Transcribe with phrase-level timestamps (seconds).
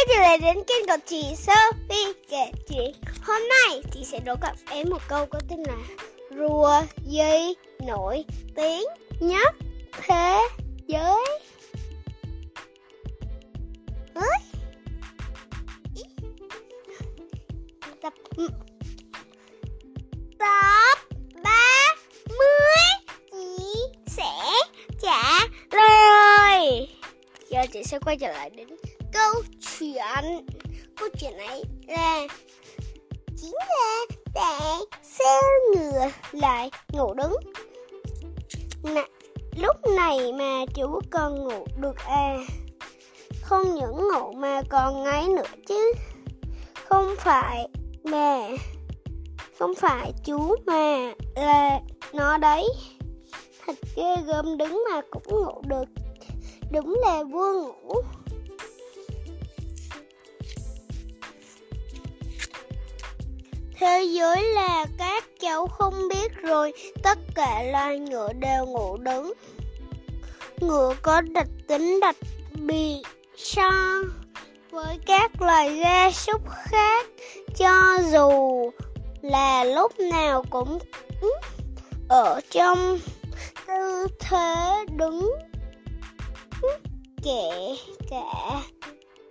[0.00, 4.34] quay trở lại đến kênh của chị Sophie kể chuyện Hôm nay chị sẽ đố
[4.40, 5.76] các em một câu có tên là
[6.36, 7.54] Rùa gì
[7.86, 8.24] nổi
[8.56, 8.84] tiếng
[9.20, 9.54] nhất
[9.92, 10.38] thế
[10.86, 11.24] giới.
[14.14, 14.38] Ơi?
[18.02, 18.12] Tập
[20.38, 20.98] Tập
[21.42, 21.94] ba
[22.28, 23.76] mươi Chị
[24.06, 24.32] sẽ
[25.02, 25.38] trả
[25.70, 26.88] lời.
[27.50, 28.68] Giờ chị sẽ quay trở lại đến
[29.12, 29.34] câu
[29.78, 30.46] chuyện.
[30.96, 32.26] Câu chuyện này là
[33.36, 35.40] chính là để xe
[35.74, 37.32] ngựa lại ngủ đứng.
[38.82, 39.04] Nà,
[39.56, 42.36] lúc này mà chú còn ngủ được à.
[43.42, 45.92] Không những ngủ mà còn ngáy nữa chứ.
[46.88, 47.68] Không phải
[48.04, 48.48] mà
[49.58, 51.80] không phải chú mà là
[52.12, 52.68] nó đấy.
[53.66, 55.88] Thật ghê gớm đứng mà cũng ngủ được.
[56.72, 57.94] Đúng là vua ngủ
[63.80, 69.32] Thế giới là các cháu không biết rồi, tất cả loài ngựa đều ngủ đứng.
[70.60, 72.16] Ngựa có đặc tính đặc
[72.52, 73.02] biệt
[73.36, 73.70] so
[74.70, 77.06] với các loài gia súc khác,
[77.56, 78.30] cho dù
[79.22, 80.78] là lúc nào cũng
[82.08, 82.98] ở trong
[83.66, 85.32] tư thế đứng
[87.22, 87.76] kể
[88.10, 88.62] cả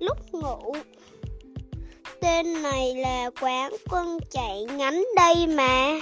[0.00, 0.74] lúc ngủ
[2.20, 6.00] tên này là quán quân chạy ngắn đây mà.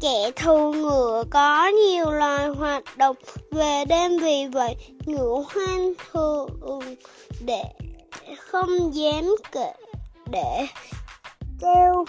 [0.00, 3.16] Kẻ thù ngựa có nhiều loài hoạt động
[3.50, 6.96] về đêm, vì vậy ngựa hoang thường
[7.44, 7.62] để
[8.38, 9.72] không dám kể,
[10.30, 10.66] để
[11.60, 12.04] kêu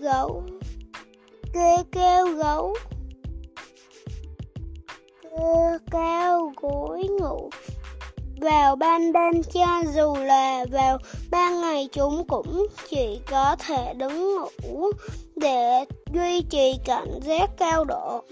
[0.00, 0.42] gấu,
[1.52, 2.74] kêu kêu gấu,
[5.22, 7.50] kêu cao gối ngủ
[8.40, 10.98] vào ban đêm cho dù là vào
[11.30, 14.90] ban ngày chúng cũng chỉ có thể đứng ngủ
[15.36, 18.24] để duy trì cảnh giác cao độ.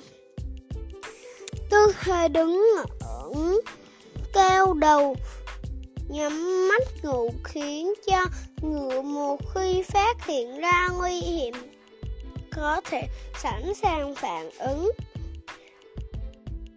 [1.71, 2.63] Tư thế đứng
[3.01, 3.61] ẩn
[4.33, 5.17] cao đầu,
[6.09, 8.25] nhắm mắt ngủ khiến cho
[8.63, 11.55] ngựa một khi phát hiện ra nguy hiểm
[12.57, 13.03] có thể
[13.43, 14.91] sẵn sàng phản ứng.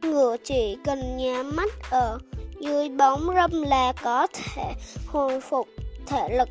[0.02, 2.20] Ngựa chỉ cần nhắm mắt ở
[2.60, 4.74] dưới bóng râm là có thể
[5.08, 5.68] hồi phục
[6.06, 6.50] thể lực.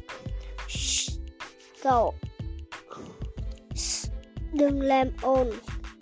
[1.83, 2.15] Cậu.
[4.53, 5.50] Đừng làm ồn.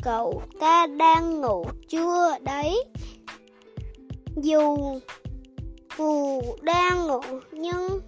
[0.03, 2.85] Cậu ta đang ngủ chưa đấy?
[4.37, 4.77] Dù
[5.99, 7.21] dù đang ngủ,
[7.53, 8.01] nhưng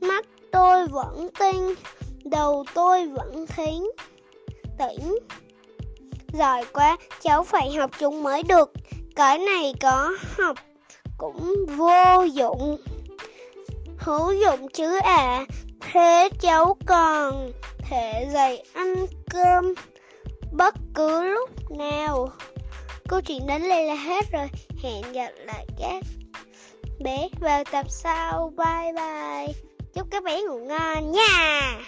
[0.00, 1.74] mắt tôi vẫn tinh,
[2.24, 3.90] đầu tôi vẫn thính
[4.78, 5.18] tỉnh
[6.32, 8.72] giỏi quá, cháu phải học chúng mới được.
[9.16, 10.56] Cái này có học
[11.24, 12.76] cũng vô dụng.
[13.98, 15.44] Hữu dụng chứ à?
[15.80, 18.94] Thế cháu còn thể dạy ăn
[19.30, 19.74] cơm
[20.52, 22.28] bất cứ lúc nào.
[23.08, 24.48] Câu chuyện đến đây là hết rồi.
[24.82, 26.04] Hẹn gặp lại các
[27.00, 28.52] bé vào tập sau.
[28.56, 29.54] Bye bye.
[29.94, 31.78] Chúc các bé ngủ ngon nha.